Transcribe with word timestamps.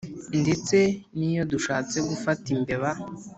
Ndetse 0.41 0.77
n’iyo 1.17 1.43
dushatse 1.51 1.97
gufata 2.09 2.45
imbeba 2.55 2.89